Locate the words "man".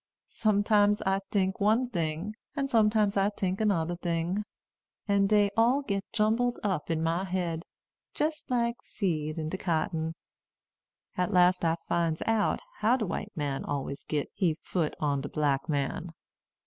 13.37-13.63, 15.69-16.13